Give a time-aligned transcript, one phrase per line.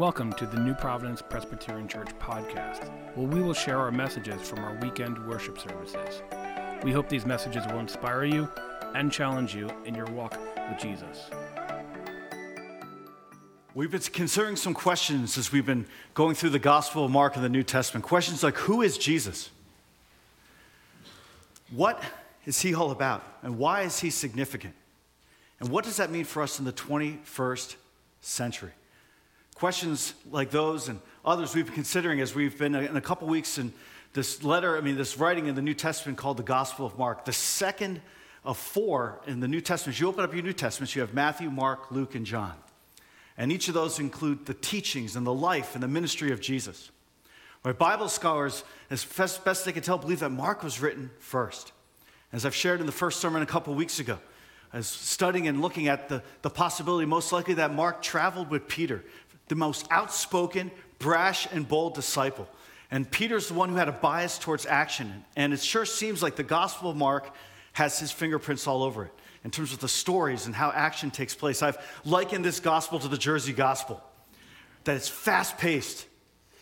[0.00, 4.60] Welcome to the New Providence Presbyterian Church podcast, where we will share our messages from
[4.60, 6.22] our weekend worship services.
[6.82, 8.48] We hope these messages will inspire you
[8.94, 10.38] and challenge you in your walk
[10.70, 11.28] with Jesus.
[13.74, 17.42] We've been considering some questions as we've been going through the Gospel of Mark in
[17.42, 18.06] the New Testament.
[18.06, 19.50] Questions like Who is Jesus?
[21.72, 22.02] What
[22.46, 23.22] is he all about?
[23.42, 24.72] And why is he significant?
[25.60, 27.74] And what does that mean for us in the 21st
[28.22, 28.70] century?
[29.60, 33.58] Questions like those and others we've been considering as we've been in a couple weeks
[33.58, 33.74] in
[34.14, 37.26] this letter, I mean, this writing in the New Testament called the Gospel of Mark,
[37.26, 38.00] the second
[38.42, 40.00] of four in the New Testament.
[40.00, 42.54] You open up your New Testaments, you have Matthew, Mark, Luke, and John.
[43.36, 46.90] And each of those include the teachings and the life and the ministry of Jesus.
[47.62, 51.72] Right, Bible scholars, as best, best they can tell, believe that Mark was written first.
[52.32, 54.20] As I've shared in the first sermon a couple weeks ago,
[54.72, 59.04] as studying and looking at the, the possibility, most likely, that Mark traveled with Peter
[59.50, 62.48] the most outspoken, brash, and bold disciple.
[62.90, 65.24] And Peter's the one who had a bias towards action.
[65.36, 67.34] And it sure seems like the Gospel of Mark
[67.72, 71.34] has his fingerprints all over it in terms of the stories and how action takes
[71.34, 71.62] place.
[71.62, 74.00] I've likened this gospel to the Jersey gospel,
[74.84, 76.06] that it's fast paced,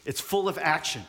[0.06, 1.02] it's full of action.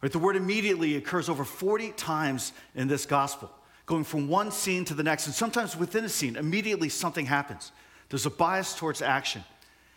[0.00, 0.12] Right?
[0.12, 3.50] The word immediately occurs over 40 times in this gospel,
[3.84, 5.26] going from one scene to the next.
[5.26, 7.72] And sometimes within a scene, immediately something happens.
[8.10, 9.42] There's a bias towards action.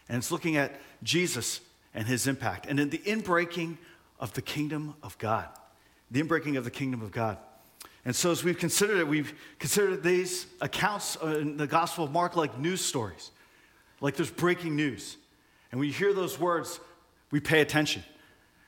[0.09, 1.61] And it's looking at Jesus
[1.93, 2.65] and his impact.
[2.67, 3.77] And in the inbreaking
[4.19, 5.47] of the kingdom of God,
[6.11, 7.37] the inbreaking of the kingdom of God.
[8.05, 12.35] And so, as we've considered it, we've considered these accounts in the Gospel of Mark
[12.37, 13.31] like news stories,
[13.99, 15.17] like there's breaking news.
[15.71, 16.79] And when you hear those words,
[17.31, 18.03] we pay attention.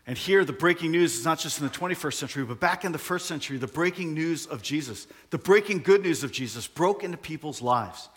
[0.05, 2.91] And here, the breaking news is not just in the 21st century, but back in
[2.91, 7.03] the first century, the breaking news of Jesus, the breaking good news of Jesus broke
[7.03, 8.09] into people's lives.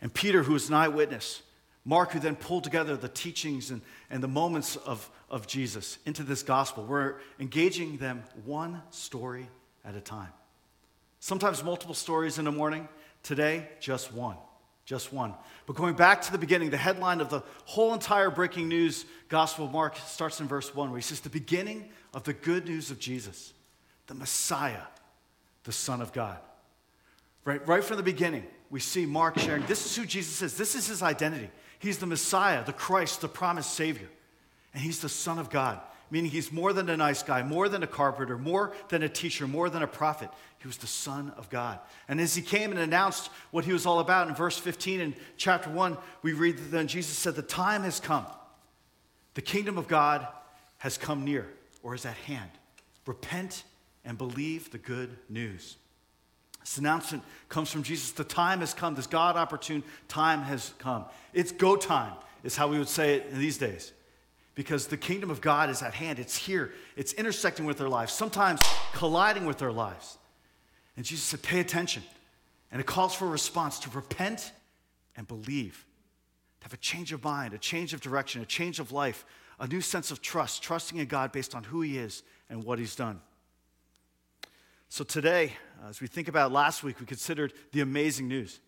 [0.00, 1.42] And Peter, who was an eyewitness,
[1.84, 6.22] Mark, who then pulled together the teachings and, and the moments of, of Jesus into
[6.22, 6.84] this gospel.
[6.84, 9.48] We're engaging them one story
[9.84, 10.32] at a time.
[11.20, 12.88] Sometimes multiple stories in the morning.
[13.22, 14.36] Today, just one.
[14.86, 15.34] Just one.
[15.66, 19.66] But going back to the beginning, the headline of the whole entire breaking news gospel
[19.66, 22.90] of Mark starts in verse 1, where he says, The beginning of the good news
[22.90, 23.54] of Jesus,
[24.06, 24.82] the Messiah,
[25.64, 26.38] the Son of God.
[27.44, 30.74] Right, right from the beginning, we see Mark sharing this is who Jesus is, this
[30.74, 31.50] is his identity.
[31.78, 34.08] He's the Messiah, the Christ, the promised Savior.
[34.72, 35.80] And he's the Son of God,
[36.10, 39.46] meaning he's more than a nice guy, more than a carpenter, more than a teacher,
[39.46, 40.30] more than a prophet.
[40.58, 41.78] He was the Son of God.
[42.08, 45.14] And as he came and announced what he was all about in verse 15 in
[45.36, 48.26] chapter 1, we read that then Jesus said, The time has come.
[49.34, 50.26] The kingdom of God
[50.78, 51.46] has come near
[51.82, 52.50] or is at hand.
[53.06, 53.64] Repent
[54.04, 55.76] and believe the good news.
[56.64, 58.12] This announcement comes from Jesus.
[58.12, 58.94] The time has come.
[58.94, 61.04] This God opportune time has come.
[61.34, 63.92] It's go time, is how we would say it in these days.
[64.54, 66.18] Because the kingdom of God is at hand.
[66.18, 66.72] It's here.
[66.96, 68.62] It's intersecting with their lives, sometimes
[68.94, 70.16] colliding with their lives.
[70.96, 72.02] And Jesus said, pay attention.
[72.72, 74.52] And it calls for a response to repent
[75.16, 75.84] and believe,
[76.60, 79.26] to have a change of mind, a change of direction, a change of life,
[79.60, 82.78] a new sense of trust, trusting in God based on who He is and what
[82.78, 83.20] He's done.
[84.94, 85.50] So today,
[85.82, 88.60] uh, as we think about last week, we considered the amazing news.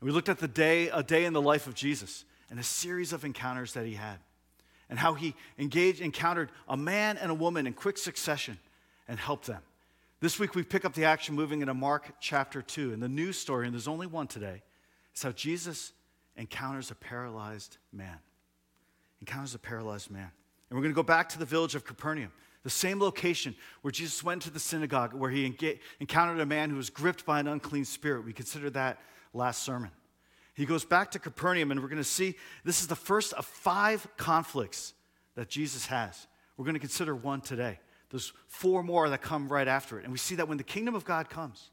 [0.00, 2.62] And we looked at the day, a day in the life of Jesus and a
[2.62, 4.20] series of encounters that he had.
[4.88, 8.56] And how he engaged, encountered a man and a woman in quick succession
[9.08, 9.62] and helped them.
[10.20, 12.92] This week we pick up the action moving into Mark chapter 2.
[12.92, 14.62] And the news story, and there's only one today,
[15.12, 15.92] is how Jesus
[16.36, 18.18] encounters a paralyzed man.
[19.20, 20.30] Encounters a paralyzed man.
[20.70, 22.30] And we're going to go back to the village of Capernaum
[22.64, 25.44] the same location where Jesus went to the synagogue, where he
[26.00, 28.24] encountered a man who was gripped by an unclean spirit.
[28.24, 28.98] We consider that
[29.32, 29.90] last sermon.
[30.54, 33.44] He goes back to Capernaum, and we're going to see this is the first of
[33.44, 34.94] five conflicts
[35.34, 36.26] that Jesus has.
[36.56, 37.80] We're going to consider one today.
[38.10, 40.04] There's four more that come right after it.
[40.04, 41.70] And we see that when the kingdom of God comes,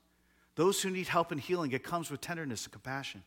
[0.55, 3.23] those who need help and healing, it comes with tenderness and compassion.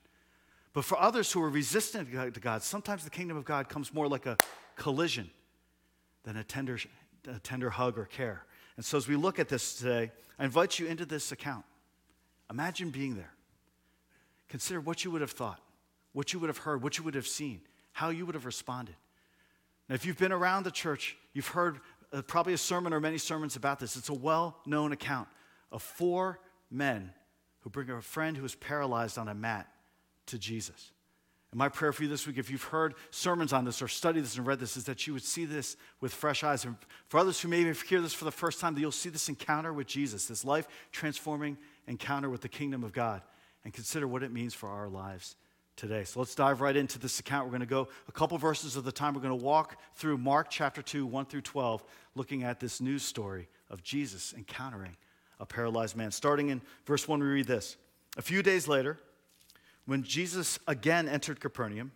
[0.73, 4.09] But for others who are resistant to God, sometimes the kingdom of God comes more
[4.09, 4.37] like a
[4.77, 5.31] collision
[6.25, 6.77] than a tender
[7.27, 8.45] a tender hug or care.
[8.77, 11.65] And so, as we look at this today, I invite you into this account.
[12.51, 13.33] Imagine being there.
[14.49, 15.61] Consider what you would have thought,
[16.13, 17.61] what you would have heard, what you would have seen,
[17.93, 18.97] how you would have responded.
[19.89, 21.81] Now, if you've been around the church, you've heard
[22.13, 23.97] uh, probably a sermon or many sermons about this.
[23.97, 25.29] It's a well known account
[25.73, 26.41] of four
[26.71, 27.13] men
[27.61, 29.69] who bring a friend who is paralyzed on a mat
[30.27, 30.93] to Jesus.
[31.55, 34.25] And my prayer for you this week, if you've heard sermons on this or studied
[34.25, 36.65] this and read this, is that you would see this with fresh eyes.
[36.65, 36.75] And
[37.07, 39.73] for others who maybe hear this for the first time, that you'll see this encounter
[39.73, 41.57] with Jesus, this life transforming
[41.87, 43.23] encounter with the kingdom of God,
[43.63, 45.37] and consider what it means for our lives
[45.77, 46.03] today.
[46.03, 47.45] So let's dive right into this account.
[47.45, 49.15] We're going to go a couple verses at the time.
[49.15, 51.85] We're going to walk through Mark chapter 2, 1 through 12,
[52.17, 54.97] looking at this news story of Jesus encountering
[55.39, 56.11] a paralyzed man.
[56.11, 57.77] Starting in verse 1, we read this
[58.17, 58.99] A few days later,
[59.87, 61.93] when Jesus again entered Capernaum,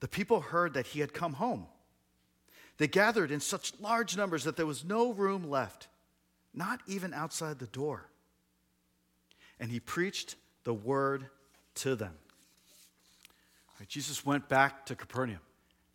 [0.00, 1.66] the people heard that he had come home.
[2.78, 5.88] They gathered in such large numbers that there was no room left,
[6.52, 8.08] not even outside the door.
[9.60, 11.26] And he preached the word
[11.76, 12.14] to them.
[13.78, 15.40] Right, Jesus went back to Capernaum.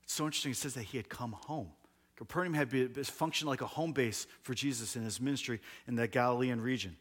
[0.03, 1.71] It's so interesting, it says that he had come home.
[2.15, 6.07] Capernaum had been, functioned like a home base for Jesus in his ministry in the
[6.07, 6.95] Galilean region.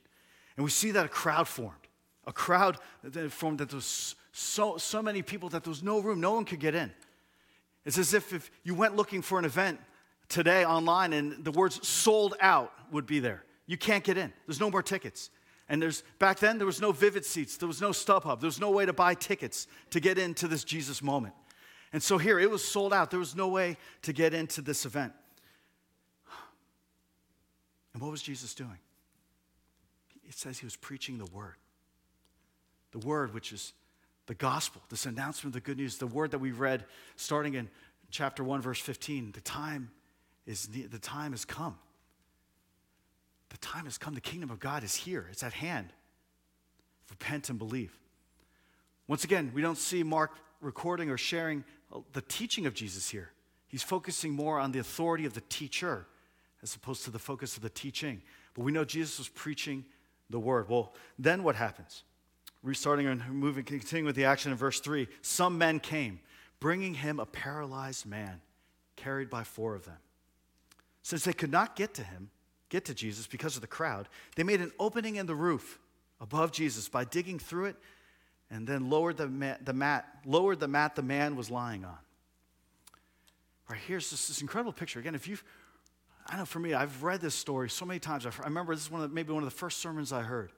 [0.56, 1.86] And we see that a crowd formed.
[2.26, 6.00] A crowd that formed that there was so, so many people that there was no
[6.00, 6.93] room, no one could get in.
[7.84, 9.78] It's as if, if you went looking for an event
[10.28, 13.44] today online and the words sold out would be there.
[13.67, 15.31] You can't get in, there's no more tickets.
[15.69, 18.61] And there's back then there was no Vivid Seats, there was no StubHub, there was
[18.61, 21.34] no way to buy tickets to get into this Jesus moment.
[21.93, 23.11] And so here it was sold out.
[23.11, 25.12] There was no way to get into this event.
[27.94, 28.78] And what was Jesus doing?
[30.28, 31.55] It says he was preaching the word.
[32.93, 33.73] The word, which is
[34.27, 36.85] the gospel, this announcement of the good news, the word that we read
[37.17, 37.69] starting in
[38.11, 39.33] chapter 1, verse 15.
[39.33, 39.91] The time
[40.47, 41.79] is the time has come.
[43.50, 44.15] The time has come.
[44.15, 45.29] The kingdom of God is here.
[45.31, 45.93] It's at hand.
[47.11, 47.97] Repent and believe.
[49.06, 51.65] Once again, we don't see Mark recording or sharing
[52.12, 53.31] the teaching of Jesus here.
[53.69, 56.06] He's focusing more on the authority of the teacher
[56.62, 58.23] as opposed to the focus of the teaching.
[58.55, 59.85] But we know Jesus was preaching
[60.31, 60.69] the word.
[60.69, 62.03] Well, then what happens?
[62.66, 66.18] Restarting and moving, continuing with the action in verse 3 some men came,
[66.58, 68.40] bringing him a paralyzed man,
[68.96, 69.98] carried by four of them.
[71.04, 72.28] Since they could not get to him,
[72.68, 75.78] get to Jesus because of the crowd, they made an opening in the roof
[76.20, 77.76] above Jesus by digging through it
[78.50, 81.98] and then lowered the mat, the mat, lowered the mat the man was lying on.
[83.70, 84.98] Right here's this, this incredible picture.
[84.98, 85.44] Again, if you've,
[86.26, 88.26] I know for me, I've read this story so many times.
[88.26, 90.50] I remember this is one of the, maybe one of the first sermons I heard.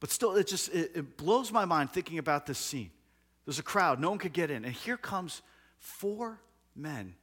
[0.00, 2.90] But still, it just it, it blows my mind thinking about this scene.
[3.44, 5.42] There's a crowd, no one could get in, and here comes
[5.78, 6.38] four
[6.76, 7.14] men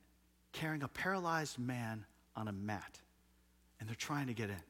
[0.52, 2.06] carrying a paralyzed man
[2.36, 3.00] on a mat,
[3.80, 4.62] and they're trying to get in,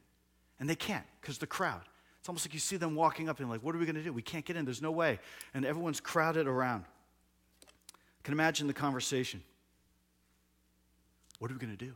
[0.60, 1.82] and they can't because the crowd.
[2.26, 4.02] It's almost like you see them walking up and like, what are we going to
[4.02, 4.12] do?
[4.12, 4.64] We can't get in.
[4.64, 5.20] There's no way.
[5.54, 6.84] And everyone's crowded around.
[7.92, 9.44] I can imagine the conversation.
[11.38, 11.92] What are we going to do?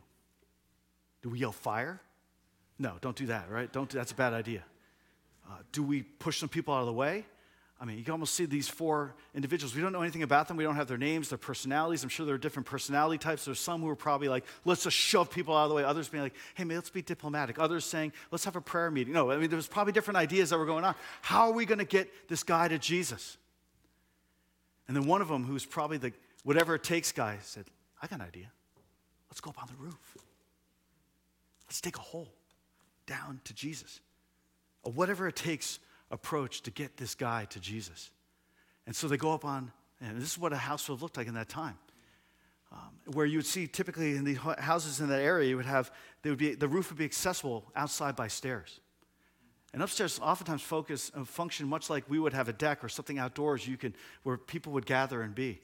[1.21, 1.99] Do we yell fire?
[2.79, 3.69] No, don't do that, right?
[3.73, 4.63] Don't do, that's a bad idea.
[5.51, 7.25] Uh, do we push some people out of the way?
[7.79, 9.75] I mean, you can almost see these four individuals.
[9.75, 10.55] We don't know anything about them.
[10.55, 12.03] We don't have their names, their personalities.
[12.03, 13.43] I'm sure there are different personality types.
[13.43, 15.83] There's some who are probably like, let's just shove people out of the way.
[15.83, 17.57] Others being like, hey, man, let's be diplomatic.
[17.57, 19.13] Others saying, let's have a prayer meeting.
[19.13, 20.95] No, I mean, there's probably different ideas that were going on.
[21.21, 23.37] How are we going to get this guy to Jesus?
[24.87, 26.13] And then one of them, who's probably the
[26.43, 27.65] whatever it takes guy, said,
[28.01, 28.51] I got an idea.
[29.29, 30.17] Let's go up on the roof.
[31.67, 32.29] Let's dig a hole
[33.07, 34.01] down to Jesus.
[34.83, 35.79] A whatever it takes
[36.09, 38.11] approach to get this guy to Jesus.
[38.85, 41.17] And so they go up on, and this is what a house would have looked
[41.17, 41.77] like in that time.
[42.71, 45.91] Um, where you would see typically in the houses in that area, you would have,
[46.21, 48.79] they would be, the roof would be accessible outside by stairs.
[49.73, 53.19] And upstairs oftentimes focus, uh, function much like we would have a deck or something
[53.19, 53.93] outdoors you can,
[54.23, 55.61] where people would gather and be.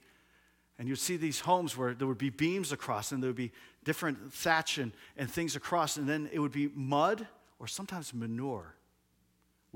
[0.79, 3.51] And you'd see these homes where there would be beams across and there would be
[3.83, 7.25] different thatch and, and things across, and then it would be mud
[7.59, 8.76] or sometimes manure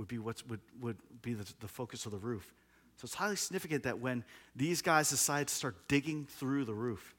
[0.01, 2.53] would be what would, would be the, the focus of the roof.
[2.98, 4.24] So it's highly significant that when
[4.55, 7.13] these guys decide to start digging through the roof,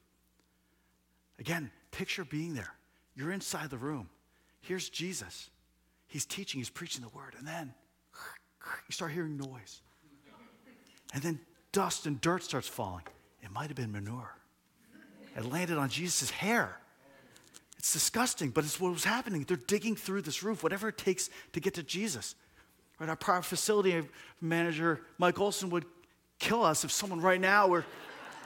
[1.39, 2.73] again, picture being there.
[3.15, 4.09] You're inside the room.
[4.59, 5.49] Here's Jesus.
[6.07, 7.73] He's teaching, he's preaching the word, and then
[8.65, 9.81] you start hearing noise.
[11.13, 11.39] And then
[11.71, 13.05] dust and dirt starts falling.
[13.41, 14.35] It might have been manure.
[15.37, 16.79] It landed on Jesus' hair.
[17.77, 19.45] It's disgusting, but it's what was happening.
[19.47, 22.35] They're digging through this roof, whatever it takes to get to Jesus.
[23.03, 24.01] Right, our prior facility
[24.39, 25.83] manager, Mike Olson, would
[26.39, 27.83] kill us if someone right now were,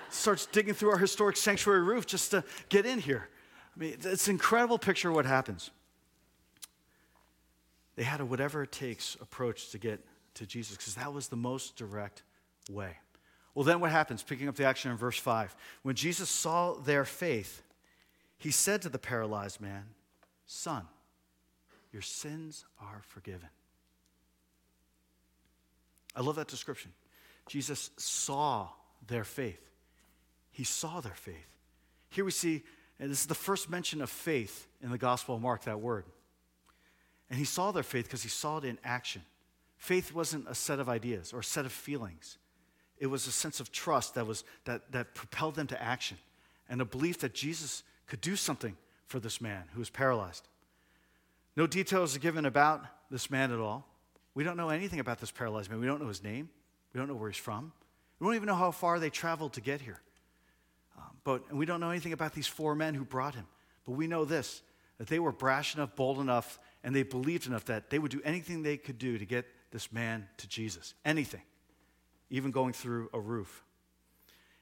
[0.10, 3.30] starts digging through our historic sanctuary roof just to get in here.
[3.76, 5.70] I mean, it's an incredible picture of what happens.
[7.98, 11.36] They had a whatever it takes approach to get to Jesus because that was the
[11.36, 12.24] most direct
[12.68, 12.98] way.
[13.54, 14.24] Well, then what happens?
[14.24, 15.56] Picking up the action in verse 5.
[15.84, 17.62] When Jesus saw their faith,
[18.40, 19.84] he said to the paralyzed man,
[20.48, 20.88] Son,
[21.94, 23.50] your sins are forgiven.
[26.16, 26.92] I love that description.
[27.48, 28.70] Jesus saw
[29.08, 29.70] their faith.
[30.52, 31.58] He saw their faith.
[32.10, 32.64] Here we see,
[33.00, 36.06] and this is the first mention of faith in the Gospel of Mark, that word.
[37.30, 39.22] And he saw their faith because he saw it in action.
[39.78, 42.38] Faith wasn't a set of ideas or a set of feelings,
[42.98, 46.18] It was a sense of trust that, was, that, that propelled them to action
[46.68, 50.48] and a belief that Jesus could do something for this man who was paralyzed.
[51.56, 53.88] No details are given about this man at all.
[54.38, 55.80] We don't know anything about this paralyzed man.
[55.80, 56.48] We don't know his name.
[56.94, 57.72] We don't know where he's from.
[58.20, 60.00] We don't even know how far they traveled to get here.
[60.96, 63.48] Um, but and we don't know anything about these four men who brought him.
[63.84, 64.62] But we know this
[65.00, 68.22] that they were brash enough, bold enough, and they believed enough that they would do
[68.24, 70.94] anything they could do to get this man to Jesus.
[71.04, 71.42] Anything,
[72.30, 73.64] even going through a roof.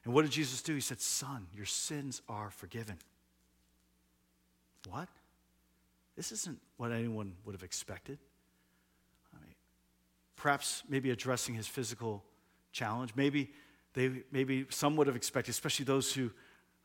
[0.06, 0.74] And what did Jesus do?
[0.74, 2.96] He said, Son, your sins are forgiven.
[4.88, 5.08] What?
[6.16, 8.18] This isn't what anyone would have expected.
[10.46, 12.22] Perhaps maybe addressing his physical
[12.70, 13.10] challenge.
[13.16, 13.50] Maybe
[13.94, 16.30] they maybe some would have expected, especially those who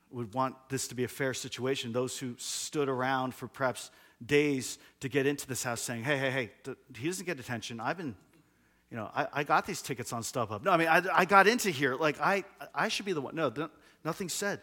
[0.10, 3.92] would want this to be a fair situation, those who stood around for perhaps
[4.26, 7.80] days to get into this house saying, hey, hey, hey, he doesn't get attention.
[7.80, 8.16] I've been,
[8.90, 10.64] you know, I, I got these tickets on StubHub.
[10.64, 11.94] No, I mean, I, I got into here.
[11.94, 13.36] Like, I, I should be the one.
[13.36, 13.54] No,
[14.04, 14.60] nothing said.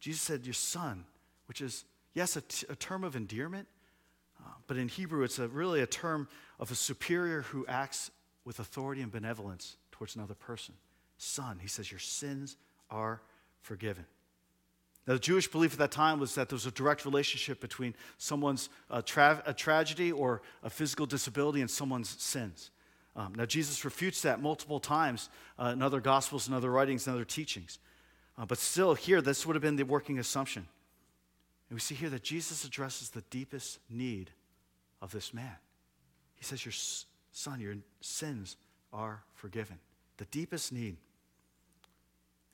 [0.00, 1.04] Jesus said, your son,
[1.46, 3.68] which is yes, a, t- a term of endearment,
[4.66, 6.28] but in Hebrew, it's a, really a term
[6.58, 8.10] of a superior who acts
[8.44, 10.74] with authority and benevolence towards another person.
[11.18, 12.56] Son, he says, Your sins
[12.90, 13.22] are
[13.60, 14.04] forgiven.
[15.06, 17.94] Now, the Jewish belief at that time was that there was a direct relationship between
[18.16, 22.70] someone's uh, tra- a tragedy or a physical disability and someone's sins.
[23.14, 25.28] Um, now, Jesus refutes that multiple times
[25.58, 27.78] uh, in other gospels and other writings and other teachings.
[28.36, 30.66] Uh, but still, here, this would have been the working assumption
[31.68, 34.30] and we see here that Jesus addresses the deepest need
[35.00, 35.56] of this man.
[36.34, 36.72] He says, Your
[37.32, 38.56] son, your sins
[38.92, 39.78] are forgiven.
[40.16, 40.96] The deepest need.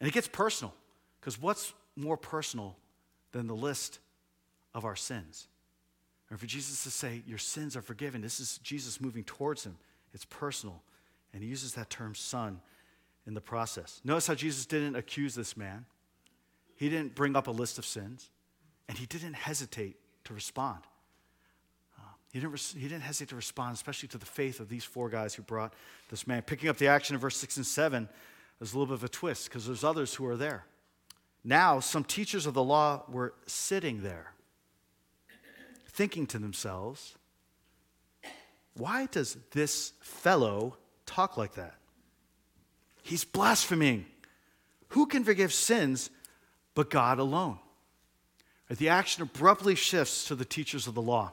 [0.00, 0.74] And it gets personal,
[1.20, 2.76] because what's more personal
[3.32, 3.98] than the list
[4.74, 5.48] of our sins?
[6.30, 9.76] Or for Jesus to say, Your sins are forgiven, this is Jesus moving towards him.
[10.14, 10.82] It's personal.
[11.32, 12.60] And he uses that term son
[13.26, 14.00] in the process.
[14.04, 15.84] Notice how Jesus didn't accuse this man,
[16.74, 18.30] he didn't bring up a list of sins.
[18.88, 20.80] And he didn't hesitate to respond.
[22.32, 25.34] He, didn't he didn't hesitate to respond, especially to the faith of these four guys
[25.34, 25.74] who brought
[26.10, 26.42] this man.
[26.42, 28.08] Picking up the action in verse 6 and 7,
[28.58, 30.64] there's a little bit of a twist because there's others who are there.
[31.42, 34.32] Now, some teachers of the law were sitting there,
[35.88, 37.14] thinking to themselves,
[38.74, 41.74] why does this fellow talk like that?
[43.02, 44.06] He's blaspheming.
[44.88, 46.10] Who can forgive sins
[46.74, 47.58] but God alone?
[48.68, 51.32] The action abruptly shifts to the teachers of the law.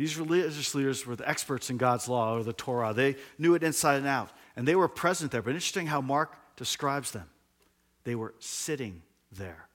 [0.00, 2.94] These religious leaders were the experts in God's law or the Torah.
[2.94, 5.42] They knew it inside and out, and they were present there.
[5.42, 7.28] But interesting how Mark describes them.
[8.04, 9.68] They were sitting there.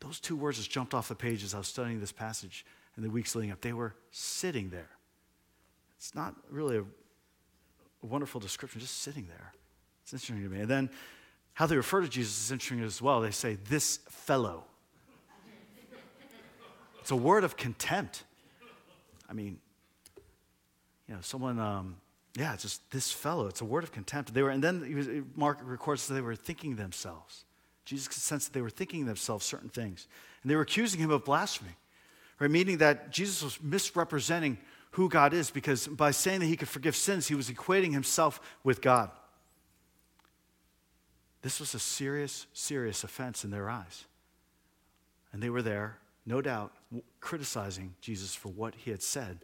[0.00, 3.04] Those two words just jumped off the page as I was studying this passage in
[3.04, 3.60] the weeks leading up.
[3.60, 4.90] They were sitting there.
[5.98, 6.84] It's not really a,
[8.02, 9.52] wonderful description, just sitting there.
[10.02, 10.62] It's interesting to me.
[10.62, 10.90] And then
[11.52, 13.20] how they refer to Jesus is interesting as well.
[13.20, 14.64] They say, this fellow.
[17.00, 18.24] It's a word of contempt.
[19.28, 19.58] I mean,
[21.08, 21.96] you know, someone, um,
[22.36, 23.46] yeah, just this fellow.
[23.46, 24.34] It's a word of contempt.
[24.34, 27.44] They were, and then was, Mark records that they were thinking themselves.
[27.84, 30.08] Jesus could sense that they were thinking themselves certain things,
[30.42, 31.76] and they were accusing him of blasphemy,
[32.38, 32.50] right?
[32.50, 34.58] Meaning that Jesus was misrepresenting
[34.92, 38.40] who God is because by saying that he could forgive sins, he was equating himself
[38.62, 39.10] with God.
[41.42, 44.04] This was a serious, serious offense in their eyes.
[45.32, 46.72] And they were there no doubt,
[47.20, 49.40] criticizing Jesus for what he had said.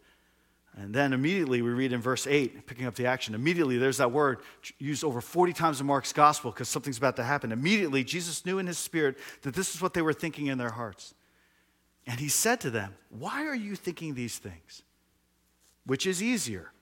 [0.76, 3.34] And then immediately we read in verse 8, picking up the action.
[3.34, 4.40] Immediately, there's that word
[4.78, 7.50] used over 40 times in Mark's gospel because something's about to happen.
[7.50, 10.70] Immediately, Jesus knew in his spirit that this is what they were thinking in their
[10.70, 11.14] hearts.
[12.06, 14.82] And he said to them, Why are you thinking these things?
[15.86, 16.72] Which is easier,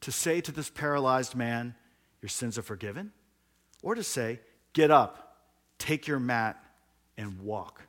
[0.00, 1.74] to say to this paralyzed man,
[2.20, 3.12] Your sins are forgiven?
[3.82, 4.40] Or to say,
[4.72, 5.36] Get up,
[5.78, 6.62] take your mat,
[7.16, 7.82] and walk.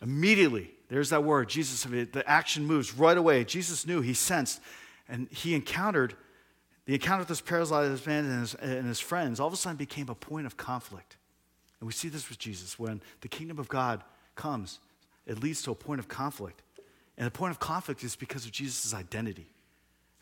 [0.00, 3.44] Immediately, there's that word, Jesus, the action moves right away.
[3.44, 4.60] Jesus knew, he sensed,
[5.08, 6.14] and he encountered,
[6.86, 9.76] the encounter with this paralyzed man and his, and his friends all of a sudden
[9.76, 11.16] became a point of conflict.
[11.80, 12.78] And we see this with Jesus.
[12.78, 14.02] When the kingdom of God
[14.34, 14.78] comes,
[15.26, 16.62] it leads to a point of conflict.
[17.16, 19.50] And the point of conflict is because of Jesus' identity,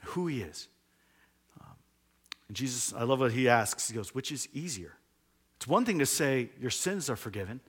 [0.04, 0.68] who he is.
[1.60, 1.76] Um,
[2.48, 3.88] and Jesus, I love what he asks.
[3.88, 4.94] He goes, which is easier?
[5.58, 7.60] It's one thing to say your sins are forgiven.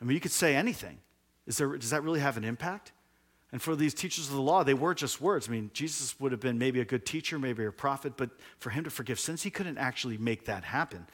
[0.00, 0.98] I mean, you could say anything.
[1.46, 2.92] Is there, does that really have an impact?
[3.50, 5.48] And for these teachers of the law, they were just words.
[5.48, 8.70] I mean, Jesus would have been maybe a good teacher, maybe a prophet, but for
[8.70, 11.06] him to forgive sins, he couldn't actually make that happen.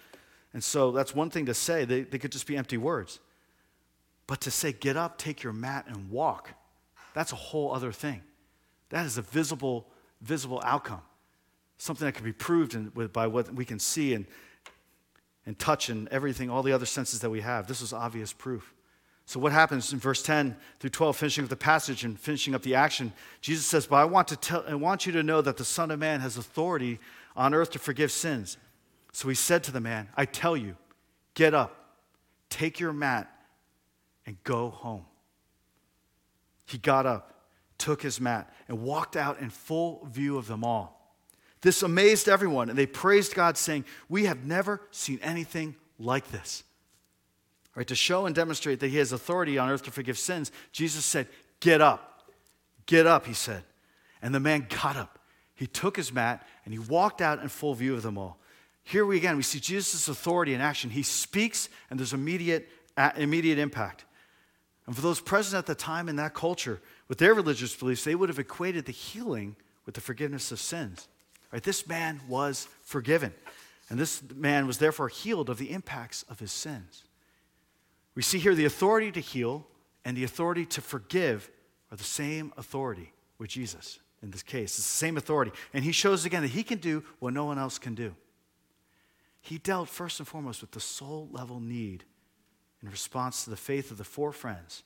[0.53, 1.85] And so that's one thing to say.
[1.85, 3.19] They, they could just be empty words.
[4.27, 6.51] But to say, get up, take your mat, and walk,
[7.15, 8.23] that's a whole other thing.
[8.91, 9.89] That is a visible,
[10.21, 11.03] visible outcome.
[11.79, 14.15] Something that can be proved in, with, by what we can see.
[14.15, 14.27] And
[15.49, 17.67] and touch and everything, all the other senses that we have.
[17.67, 18.75] This was obvious proof.
[19.29, 22.63] So, what happens in verse 10 through 12, finishing up the passage and finishing up
[22.63, 23.13] the action?
[23.43, 25.91] Jesus says, But I want, to tell, I want you to know that the Son
[25.91, 26.99] of Man has authority
[27.37, 28.57] on earth to forgive sins.
[29.13, 30.77] So he said to the man, I tell you,
[31.35, 31.91] get up,
[32.49, 33.31] take your mat,
[34.25, 35.05] and go home.
[36.65, 37.35] He got up,
[37.77, 41.15] took his mat, and walked out in full view of them all.
[41.61, 46.65] This amazed everyone, and they praised God, saying, We have never seen anything like this.
[47.79, 51.05] Right, to show and demonstrate that he has authority on earth to forgive sins, Jesus
[51.05, 51.29] said,
[51.61, 52.25] Get up.
[52.87, 53.63] Get up, he said.
[54.21, 55.21] And the man got up.
[55.55, 58.37] He took his mat and he walked out in full view of them all.
[58.83, 60.91] Here we again, we see Jesus' authority in action.
[60.91, 62.69] He speaks and there's immediate,
[63.15, 64.07] immediate impact.
[64.89, 68.17] And for those present at the time in that culture, with their religious beliefs, they
[68.17, 69.55] would have equated the healing
[69.87, 71.07] with the forgiveness of sins.
[71.53, 71.63] Right?
[71.63, 73.33] This man was forgiven.
[73.89, 77.05] And this man was therefore healed of the impacts of his sins.
[78.19, 79.65] We see here the authority to heal
[80.05, 81.49] and the authority to forgive
[81.93, 84.77] are the same authority with Jesus in this case.
[84.77, 85.53] It's the same authority.
[85.73, 88.17] And he shows again that he can do what no one else can do.
[89.41, 92.03] He dealt first and foremost with the soul level need
[92.83, 94.83] in response to the faith of the four friends,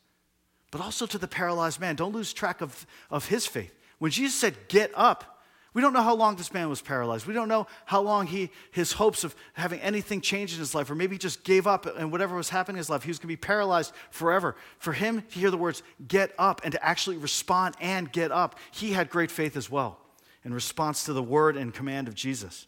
[0.70, 1.96] but also to the paralyzed man.
[1.96, 3.74] Don't lose track of, of his faith.
[3.98, 5.31] When Jesus said, Get up,
[5.74, 7.26] we don't know how long this man was paralyzed.
[7.26, 10.90] We don't know how long he, his hopes of having anything change in his life,
[10.90, 13.18] or maybe he just gave up and whatever was happening in his life, he was
[13.18, 14.54] going to be paralyzed forever.
[14.78, 18.58] For him to hear the words, get up, and to actually respond and get up,
[18.70, 19.98] he had great faith as well
[20.44, 22.66] in response to the word and command of Jesus.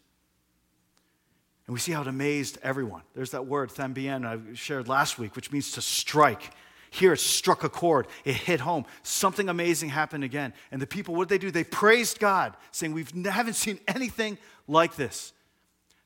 [1.67, 3.01] And we see how it amazed everyone.
[3.15, 6.51] There's that word, thambien, I shared last week, which means to strike.
[6.95, 8.85] Here it struck a chord, it hit home.
[9.03, 10.53] Something amazing happened again.
[10.71, 11.51] And the people, what did they do?
[11.51, 15.33] They praised God, saying, We haven't seen anything like this.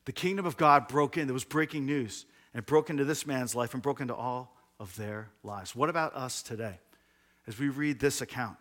[0.06, 1.28] The kingdom of God broke in.
[1.28, 2.26] There was breaking news.
[2.56, 5.76] And it broke into this man's life and broke into all of their lives.
[5.76, 6.80] What about us today?
[7.46, 8.58] As we read this account,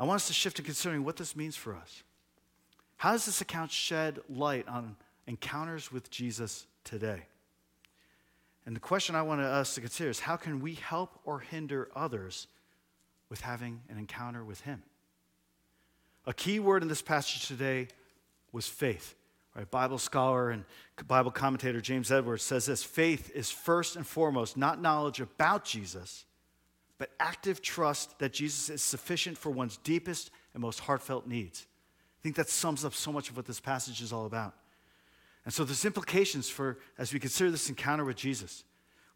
[0.00, 2.02] I want us to shift to considering what this means for us.
[2.96, 4.96] How does this account shed light on
[5.28, 7.22] encounters with Jesus today?
[8.66, 11.88] And the question I want us to consider is how can we help or hinder
[11.94, 12.46] others
[13.28, 14.82] with having an encounter with Him?
[16.26, 17.88] A key word in this passage today
[18.52, 19.14] was faith.
[19.54, 19.68] Right?
[19.68, 20.64] Bible scholar and
[21.08, 26.24] Bible commentator James Edwards says this faith is first and foremost not knowledge about Jesus,
[26.98, 31.66] but active trust that Jesus is sufficient for one's deepest and most heartfelt needs.
[32.20, 34.54] I think that sums up so much of what this passage is all about.
[35.50, 38.62] And so there's implications for, as we consider this encounter with Jesus.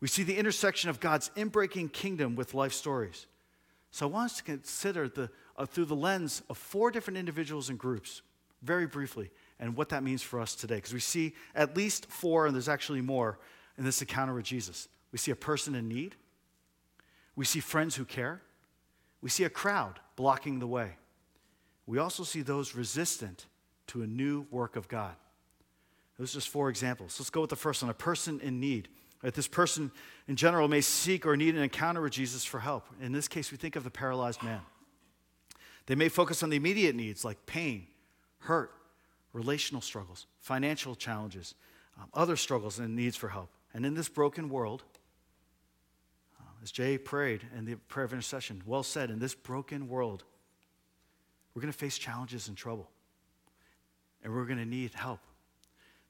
[0.01, 3.29] We see the intersection of God's inbreaking kingdom with life stories.
[3.93, 7.69] So I want us to consider the, uh, through the lens of four different individuals
[7.69, 8.23] and groups,
[8.63, 10.75] very briefly, and what that means for us today.
[10.75, 13.39] Because we see at least four, and there's actually more,
[13.79, 14.89] in this encounter with Jesus.
[15.13, 16.17] We see a person in need,
[17.37, 18.43] we see friends who care,
[19.23, 20.97] we see a crowd blocking the way.
[21.87, 23.47] We also see those resistant
[23.87, 25.15] to a new work of God.
[26.19, 27.17] Those are just four examples.
[27.19, 28.89] Let's go with the first one a person in need.
[29.23, 29.35] Right?
[29.35, 29.91] This person
[30.29, 32.87] in general may seek or need an encounter with Jesus for help.
[33.01, 34.61] In this case, we think of the paralyzed man.
[35.87, 37.87] They may focus on the immediate needs like pain,
[38.39, 38.71] hurt,
[39.33, 41.55] relational struggles, financial challenges,
[41.99, 43.51] um, other struggles and needs for help.
[43.73, 44.85] And in this broken world,
[46.39, 50.25] uh, as Jay prayed in the prayer of intercession, well said, in this broken world,
[51.55, 52.91] we're going to face challenges and trouble.
[54.23, 55.21] And we're going to need help.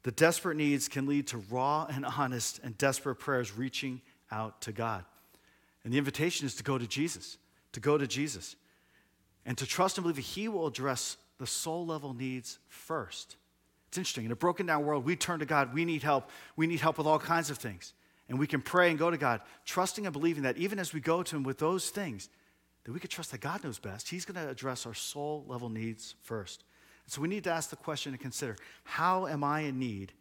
[0.04, 4.72] The desperate needs can lead to raw and honest and desperate prayers reaching out to
[4.72, 5.04] God.
[5.82, 7.38] And the invitation is to go to Jesus,
[7.72, 8.54] to go to Jesus,
[9.44, 13.36] and to trust and believe that He will address the soul level needs first.
[13.88, 14.26] It's interesting.
[14.26, 15.74] In a broken down world, we turn to God.
[15.74, 16.30] We need help.
[16.56, 17.92] We need help with all kinds of things.
[18.28, 21.00] And we can pray and go to God, trusting and believing that even as we
[21.00, 22.28] go to Him with those things,
[22.84, 24.08] that we can trust that God knows best.
[24.08, 26.64] He's going to address our soul level needs first.
[27.06, 30.12] So we need to ask the question and consider how am I in need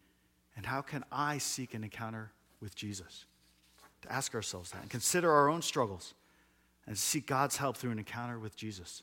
[0.56, 3.26] and how can I seek an encounter with Jesus?
[4.02, 6.14] To ask ourselves that and consider our own struggles
[6.86, 9.02] and seek God's help through an encounter with Jesus.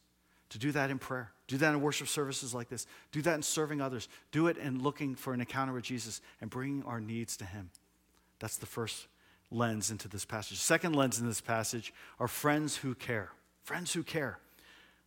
[0.50, 3.42] To do that in prayer, do that in worship services like this, do that in
[3.42, 7.36] serving others, do it in looking for an encounter with Jesus and bringing our needs
[7.38, 7.70] to Him.
[8.40, 9.06] That's the first
[9.50, 10.58] lens into this passage.
[10.58, 13.30] Second lens in this passage are friends who care.
[13.62, 14.38] Friends who care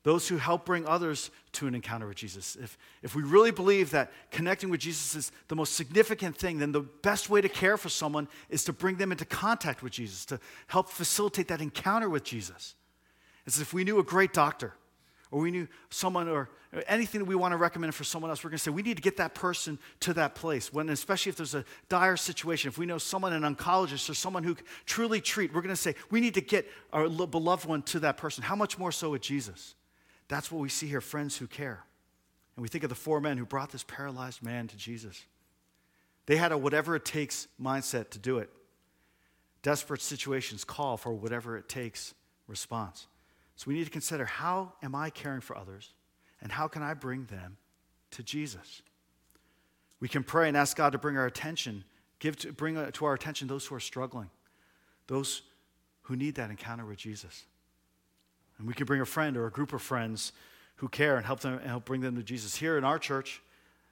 [0.04, 2.58] those who help bring others to an encounter with Jesus.
[2.58, 6.74] If, if we really believe that connecting with Jesus is the most significant thing, then
[6.74, 10.26] the best way to care for someone is to bring them into contact with Jesus,
[10.26, 12.76] to help facilitate that encounter with Jesus.
[13.46, 14.74] It's if we knew a great doctor
[15.32, 16.48] or we knew someone, or
[16.88, 18.98] anything that we want to recommend for someone else, we're going to say we need
[18.98, 20.72] to get that person to that place.
[20.72, 24.44] When, especially if there's a dire situation, if we know someone, an oncologist, or someone
[24.44, 28.00] who truly treat, we're going to say we need to get our beloved one to
[28.02, 28.44] that person.
[28.44, 29.74] How much more so with Jesus?
[30.28, 31.84] That's what we see here friends who care.
[32.56, 35.24] And we think of the four men who brought this paralyzed man to Jesus.
[36.26, 38.50] They had a whatever it takes mindset to do it.
[39.62, 42.14] Desperate situations call for whatever it takes
[42.48, 43.08] response.
[43.56, 45.92] So we need to consider how am I caring for others
[46.42, 47.58] and how can I bring them
[48.12, 48.82] to Jesus?
[50.00, 51.86] We can pray and ask God to bring our attention,
[52.20, 54.30] give to, bring to our attention those who are struggling,
[55.08, 55.44] those
[56.04, 57.46] who need that encounter with Jesus.
[58.64, 60.32] And we can bring a friend or a group of friends
[60.78, 62.56] who care and help them and help bring them to Jesus.
[62.56, 63.42] Here in our church,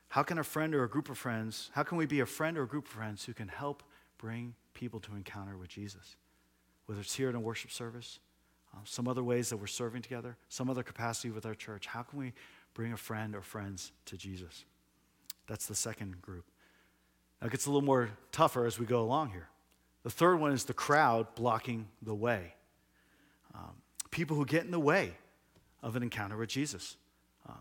[0.08, 2.58] how can a friend or a group of friends, how can we be a friend
[2.58, 3.84] or a group of friends who can help
[4.18, 6.16] bring people to encounter with Jesus?
[6.86, 8.20] Whether it's here in a worship service,
[8.74, 11.86] uh, some other ways that we're serving together, some other capacity with our church.
[11.88, 12.32] How can we
[12.74, 14.64] bring a friend or friends to Jesus?
[15.48, 16.46] That's the second group.
[17.42, 19.50] Now it gets a little more tougher as we go along here.
[20.04, 22.54] The third one is the crowd blocking the way.
[23.54, 23.74] Um,
[24.12, 25.13] people who get in the way
[25.82, 26.97] of an encounter with Jesus.
[27.47, 27.58] Um,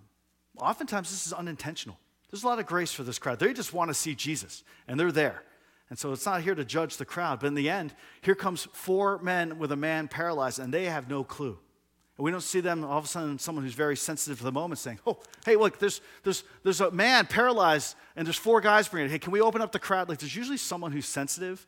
[0.59, 1.99] oftentimes, this is unintentional.
[2.31, 3.39] There's a lot of grace for this crowd.
[3.39, 5.43] They just want to see Jesus, and they're there.
[5.89, 7.41] And so it's not here to judge the crowd.
[7.41, 11.09] But in the end, here comes four men with a man paralyzed, and they have
[11.09, 11.59] no clue.
[12.17, 14.53] And we don't see them all of a sudden, someone who's very sensitive to the
[14.53, 18.87] moment saying, Oh, hey, look, there's, there's, there's a man paralyzed, and there's four guys
[18.87, 19.13] bringing it.
[19.13, 20.09] Hey, can we open up the crowd?
[20.09, 21.67] Like, there's usually someone who's sensitive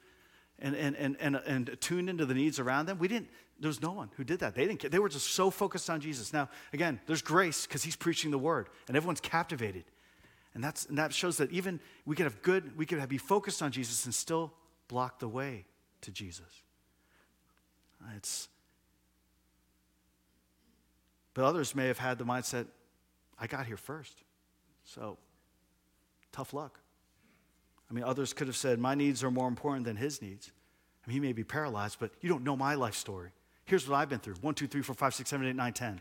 [0.60, 2.98] and, and, and, and, and tuned into the needs around them.
[2.98, 3.28] We didn't,
[3.62, 4.56] there was no one who did that.
[4.56, 4.90] They didn't care.
[4.90, 6.32] They were just so focused on Jesus.
[6.32, 9.84] Now, again, there's grace because he's preaching the word, and everyone's captivated.
[10.52, 13.62] And, that's, and that shows that even we could have good, we can be focused
[13.62, 14.52] on Jesus and still
[14.88, 15.64] block the way
[16.00, 16.62] to Jesus.
[18.02, 18.48] Uh, it's,
[21.32, 22.66] but others may have had the mindset,
[23.38, 24.24] I got here first.
[24.84, 25.18] So,
[26.32, 26.80] tough luck.
[27.88, 30.50] I mean, others could have said, My needs are more important than his needs.
[31.06, 33.30] I mean, he may be paralyzed, but you don't know my life story.
[33.64, 36.00] Here's what I've been through 1, 2, 3, 4, 5, 6, 7, 8, 9, 10.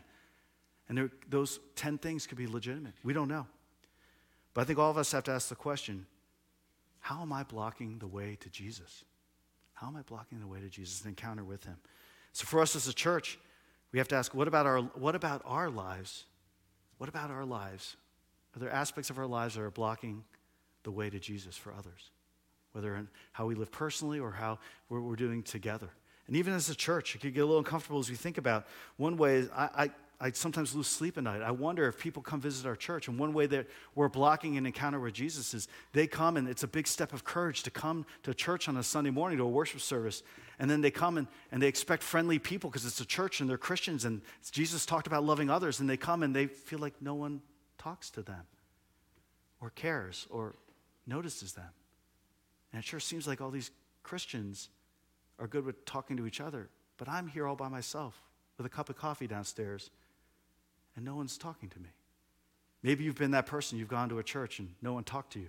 [0.88, 2.94] And there, those 10 things could be legitimate.
[3.02, 3.46] We don't know.
[4.54, 6.06] But I think all of us have to ask the question
[6.98, 9.04] how am I blocking the way to Jesus?
[9.74, 11.76] How am I blocking the way to Jesus, an encounter with him?
[12.32, 13.38] So for us as a church,
[13.90, 16.24] we have to ask what about our, what about our lives?
[16.98, 17.96] What about our lives?
[18.54, 20.24] Are there aspects of our lives that are blocking
[20.84, 22.10] the way to Jesus for others?
[22.72, 25.90] Whether in how we live personally or how we're, we're doing together.
[26.26, 28.66] And even as a church, it could get a little uncomfortable as we think about
[28.96, 29.48] one way.
[29.54, 31.42] I, I, I sometimes lose sleep at night.
[31.42, 34.66] I wonder if people come visit our church, and one way that we're blocking an
[34.66, 38.06] encounter with Jesus is they come, and it's a big step of courage to come
[38.22, 40.22] to church on a Sunday morning to a worship service,
[40.60, 43.50] and then they come and, and they expect friendly people because it's a church and
[43.50, 46.94] they're Christians, and Jesus talked about loving others, and they come and they feel like
[47.00, 47.42] no one
[47.76, 48.44] talks to them
[49.60, 50.54] or cares or
[51.04, 51.70] notices them.
[52.72, 53.72] And it sure seems like all these
[54.04, 54.68] Christians
[55.38, 58.14] are good with talking to each other, but I'm here all by myself
[58.56, 59.90] with a cup of coffee downstairs
[60.96, 61.88] and no one's talking to me.
[62.82, 65.38] Maybe you've been that person, you've gone to a church and no one talked to
[65.38, 65.48] you.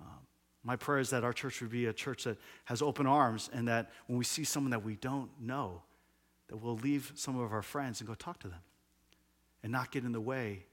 [0.00, 0.18] Um,
[0.62, 3.66] my prayer is that our church would be a church that has open arms and
[3.68, 5.82] that when we see someone that we don't know,
[6.48, 8.60] that we'll leave some of our friends and go talk to them
[9.62, 10.64] and not get in the way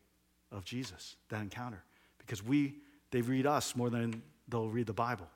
[0.52, 1.84] of Jesus, that encounter.
[2.18, 2.76] Because we,
[3.12, 5.28] they read us more than they'll read the Bible.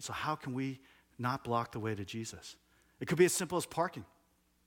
[0.00, 0.80] So, how can we
[1.18, 2.56] not block the way to Jesus?
[3.00, 4.04] It could be as simple as parking.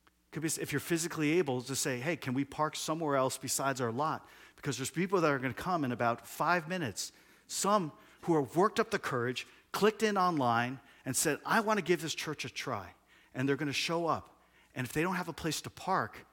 [0.06, 3.38] It Could be if you're physically able to say, hey, can we park somewhere else
[3.38, 4.28] besides our lot?
[4.56, 7.12] Because there's people that are going to come in about five minutes.
[7.48, 11.84] Some who have worked up the courage, clicked in online, and said, I want to
[11.84, 12.88] give this church a try.
[13.34, 14.36] And they're going to show up.
[14.76, 16.26] And if they don't have a place to park,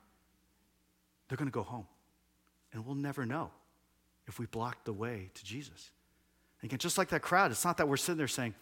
[1.28, 1.86] they're going to go home.
[2.72, 3.50] And we'll never know
[4.26, 5.90] if we block the way to Jesus.
[6.62, 8.54] Again, just like that crowd, it's not that we're sitting there saying,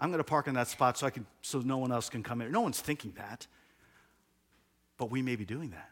[0.00, 2.22] I'm going to park in that spot so, I can, so no one else can
[2.22, 2.52] come in.
[2.52, 3.46] No one's thinking that.
[4.96, 5.90] But we may be doing that.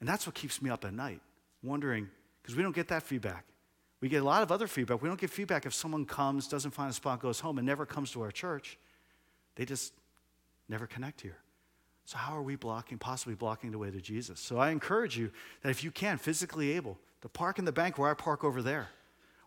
[0.00, 1.20] And that's what keeps me up at night,
[1.62, 2.08] wondering,
[2.42, 3.44] because we don't get that feedback.
[4.00, 5.00] We get a lot of other feedback.
[5.00, 7.86] We don't get feedback if someone comes, doesn't find a spot, goes home, and never
[7.86, 8.78] comes to our church.
[9.54, 9.94] They just
[10.68, 11.38] never connect here.
[12.06, 14.40] So, how are we blocking, possibly blocking the way to Jesus?
[14.40, 15.30] So, I encourage you
[15.62, 18.60] that if you can, physically able, to park in the bank where I park over
[18.60, 18.88] there,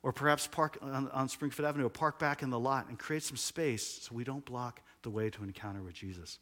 [0.08, 3.24] or perhaps park on, on Springfield Avenue, or park back in the lot and create
[3.24, 6.40] some space so we don't block the way to encounter with Jesus.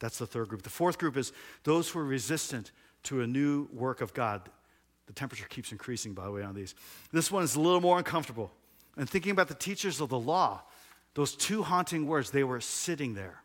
[0.00, 0.62] That's the third group.
[0.62, 2.72] The fourth group is those who are resistant
[3.04, 4.50] to a new work of God.
[5.06, 6.74] The temperature keeps increasing, by the way, on these.
[7.12, 8.50] This one is a little more uncomfortable.
[8.96, 10.62] And thinking about the teachers of the law,
[11.14, 13.40] those two haunting words, they were sitting there.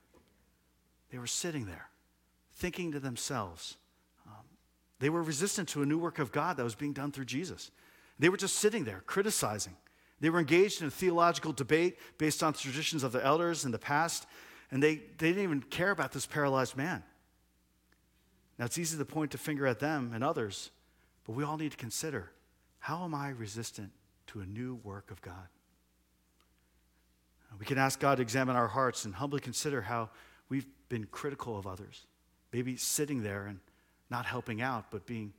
[1.12, 1.88] They were sitting there,
[2.56, 3.78] thinking to themselves.
[4.26, 4.44] Um,
[4.98, 7.70] They were resistant to a new work of God that was being done through Jesus.
[8.22, 9.76] They were just sitting there criticizing.
[10.20, 13.80] They were engaged in a theological debate based on traditions of the elders in the
[13.80, 14.28] past,
[14.70, 17.02] and they, they didn't even care about this paralyzed man.
[18.60, 20.70] Now, it's easy to point the finger at them and others,
[21.26, 22.30] but we all need to consider
[22.78, 23.92] how am I resistant
[24.28, 25.48] to a new work of God?
[27.58, 30.12] We can ask God to examine our hearts and humbly consider how
[30.48, 32.06] we've been critical of others,
[32.54, 33.60] maybe sitting there and
[34.12, 35.34] not helping out, but being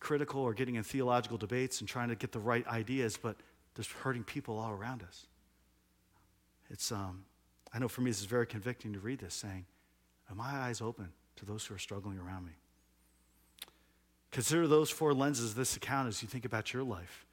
[0.00, 3.36] critical or getting in theological debates and trying to get the right ideas, but
[3.76, 5.26] just hurting people all around us.
[6.70, 7.24] It's, um,
[7.72, 9.66] I know for me, this is very convicting to read this, saying,
[10.30, 12.52] Are my eyes open to those who are struggling around me?
[14.32, 17.24] Consider those four lenses of this account as you think about your life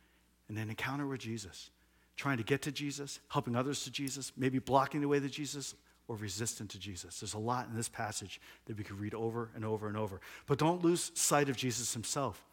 [0.47, 1.69] and an encounter with Jesus.
[2.15, 5.73] Trying to get to Jesus, helping others to Jesus, maybe blocking the way to Jesus,
[6.08, 7.19] or resistant to Jesus.
[7.19, 10.21] There's a lot in this passage that we could read over and over and over.
[10.45, 12.43] But don't lose sight of Jesus himself.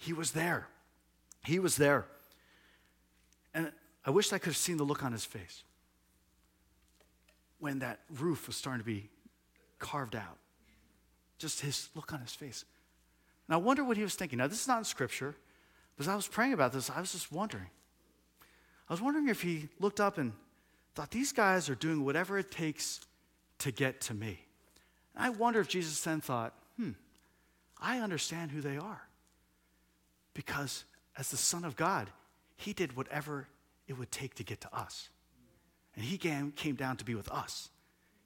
[0.00, 0.66] He was there.
[1.44, 2.06] He was there.
[3.52, 3.70] And
[4.04, 5.62] I wish I could have seen the look on his face
[7.58, 9.10] when that roof was starting to be
[9.78, 10.38] carved out.
[11.36, 12.64] Just his look on his face.
[13.46, 14.38] And I wonder what he was thinking.
[14.38, 15.34] Now, this is not in scripture,
[15.98, 17.68] but as I was praying about this, I was just wondering.
[18.88, 20.32] I was wondering if he looked up and
[20.94, 23.00] thought, these guys are doing whatever it takes
[23.58, 24.46] to get to me.
[25.14, 26.92] And I wonder if Jesus then thought, hmm,
[27.78, 29.02] I understand who they are.
[30.34, 30.84] Because
[31.16, 32.08] as the Son of God,
[32.56, 33.48] he did whatever
[33.88, 35.08] it would take to get to us.
[35.96, 37.70] And he came, came down to be with us.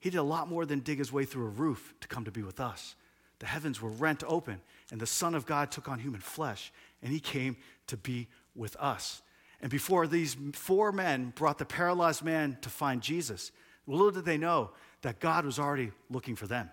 [0.01, 2.31] He did a lot more than dig his way through a roof to come to
[2.31, 2.95] be with us.
[3.39, 7.13] The heavens were rent open, and the Son of God took on human flesh, and
[7.13, 9.23] he came to be with us.
[9.61, 13.51] And before these four men brought the paralyzed man to find Jesus,
[13.87, 14.71] little did they know
[15.03, 16.71] that God was already looking for them.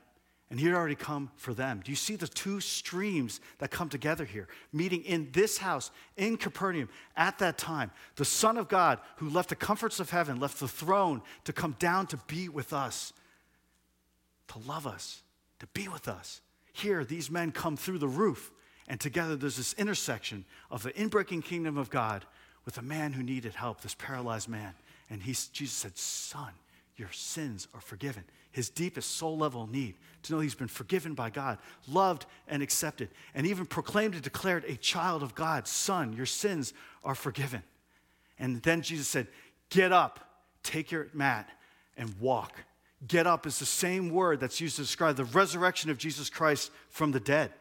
[0.52, 1.82] And he had already come for them.
[1.82, 6.36] Do you see the two streams that come together here, meeting in this house in
[6.36, 7.90] Capernaum at that time?
[8.18, 11.78] The Son of God, who left the comforts of heaven, left the throne to come
[11.80, 13.14] down to be with us,
[14.50, 15.24] to love us,
[15.60, 16.42] to be with us.
[16.74, 18.52] Here, these men come through the roof,
[18.90, 22.26] and together there's this intersection of the inbreaking kingdom of God
[22.66, 24.74] with a man who needed help, this paralyzed man.
[25.10, 26.52] And he, Jesus said, Son,
[27.02, 28.24] your sins are forgiven.
[28.52, 33.10] His deepest soul level need to know he's been forgiven by God, loved and accepted,
[33.34, 35.68] and even proclaimed and declared a child of God.
[35.68, 37.64] Son, your sins are forgiven.
[38.38, 39.28] And then Jesus said,
[39.72, 40.20] Get up,
[40.62, 41.50] take your mat,
[41.98, 42.54] and walk.
[43.08, 46.70] Get up is the same word that's used to describe the resurrection of Jesus Christ
[46.90, 47.52] from the dead.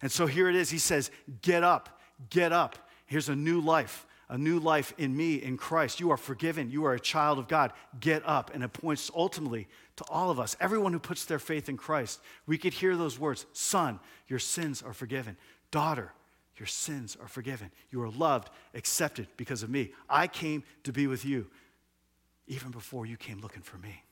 [0.00, 0.70] And so here it is.
[0.70, 1.10] He says,
[1.42, 2.78] Get up, get up.
[3.04, 6.00] Here's a new life a new life in me, in Christ.
[6.00, 6.70] You are forgiven.
[6.70, 7.72] You are a child of God.
[8.00, 8.50] Get up.
[8.52, 12.20] And it points ultimately to all of us, everyone who puts their faith in Christ.
[12.46, 15.36] We could hear those words Son, your sins are forgiven.
[15.70, 16.12] Daughter,
[16.56, 17.70] your sins are forgiven.
[17.90, 19.92] You are loved, accepted because of me.
[20.08, 21.46] I came to be with you
[22.46, 24.02] even before you came looking for me.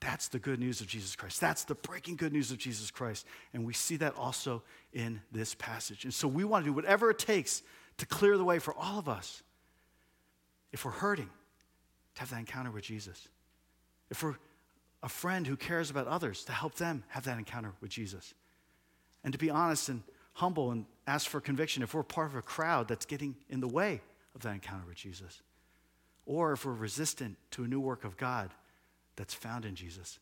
[0.00, 1.40] That's the good news of Jesus Christ.
[1.40, 3.26] That's the breaking good news of Jesus Christ.
[3.54, 6.04] And we see that also in this passage.
[6.04, 7.62] And so we want to do whatever it takes
[7.98, 9.42] to clear the way for all of us.
[10.72, 11.30] If we're hurting,
[12.14, 13.28] to have that encounter with Jesus.
[14.10, 14.36] If we're
[15.02, 18.34] a friend who cares about others, to help them have that encounter with Jesus.
[19.22, 20.02] And to be honest and
[20.34, 23.68] humble and ask for conviction if we're part of a crowd that's getting in the
[23.68, 24.00] way
[24.34, 25.42] of that encounter with Jesus.
[26.26, 28.50] Or if we're resistant to a new work of God
[29.16, 30.18] that's found in Jesus.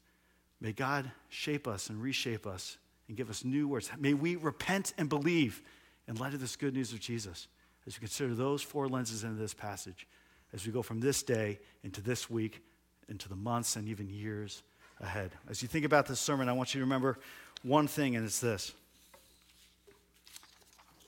[0.61, 2.77] May God shape us and reshape us
[3.09, 3.91] and give us new words.
[3.99, 5.63] May we repent and believe
[6.09, 7.49] in light of this good news of Jesus
[7.87, 10.07] as we consider those four lenses into this passage,
[10.53, 12.63] as we go from this day into this week,
[13.09, 14.63] into the months and even years
[15.01, 15.31] ahead.
[15.49, 17.19] As you think about this sermon, I want you to remember
[17.63, 18.73] one thing, and it's this.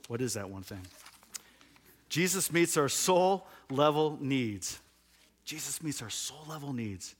[0.08, 0.82] What is that one thing?
[2.08, 4.80] Jesus meets our soul level needs.
[5.44, 7.14] Jesus meets our soul level needs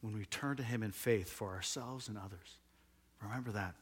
[0.00, 2.56] when we turn to Him in faith for ourselves and others.
[3.22, 3.74] Remember that.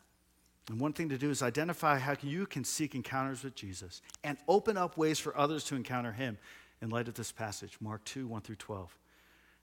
[0.68, 4.36] And one thing to do is identify how you can seek encounters with Jesus and
[4.48, 6.38] open up ways for others to encounter him
[6.82, 8.98] in light of this passage, Mark 2 1 through 12.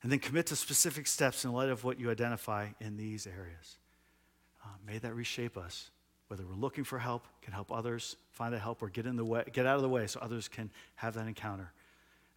[0.02, 3.78] And then commit to specific steps in light of what you identify in these areas.
[4.64, 5.92] Uh, may that reshape us,
[6.28, 9.26] whether we're looking for help, can help others find that help, or get, in the
[9.26, 11.72] way, get out of the way so others can have that encounter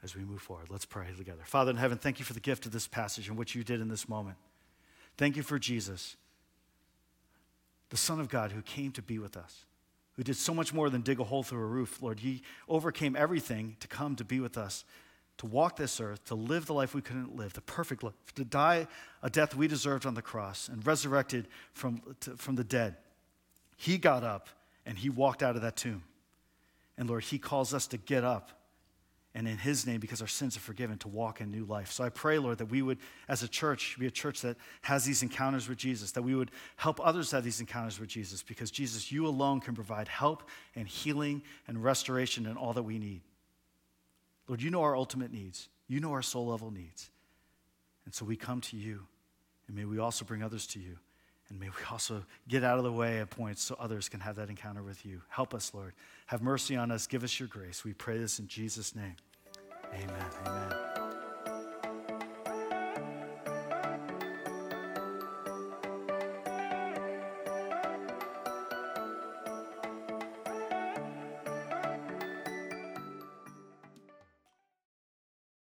[0.02, 0.66] as we move forward.
[0.70, 1.42] Let's pray together.
[1.44, 3.80] Father in heaven, thank you for the gift of this passage and what you did
[3.80, 4.36] in this moment.
[5.16, 6.16] Thank you for Jesus
[7.90, 9.64] the Son of God who came to be with us,
[10.14, 12.02] who did so much more than dig a hole through a roof.
[12.02, 14.84] Lord, He overcame everything to come to be with us,
[15.38, 18.44] to walk this earth, to live the life we couldn't live, the perfect life, to
[18.44, 18.86] die
[19.22, 22.96] a death we deserved on the cross and resurrected from, to, from the dead.
[23.76, 24.48] He got up
[24.86, 26.02] and he walked out of that tomb.
[26.96, 28.50] And Lord, he calls us to get up
[29.36, 31.92] and in his name, because our sins are forgiven, to walk in new life.
[31.92, 32.96] So I pray, Lord, that we would,
[33.28, 36.50] as a church, be a church that has these encounters with Jesus, that we would
[36.76, 40.88] help others have these encounters with Jesus, because Jesus, you alone can provide help and
[40.88, 43.20] healing and restoration and all that we need.
[44.48, 47.10] Lord, you know our ultimate needs, you know our soul level needs.
[48.06, 49.02] And so we come to you,
[49.68, 50.96] and may we also bring others to you.
[51.48, 54.34] And may we also get out of the way at points so others can have
[54.36, 55.22] that encounter with you.
[55.28, 55.92] Help us, Lord.
[56.26, 57.06] Have mercy on us.
[57.06, 57.84] Give us your grace.
[57.84, 59.14] We pray this in Jesus' name.
[59.94, 60.30] Amen.
[60.46, 60.85] Amen.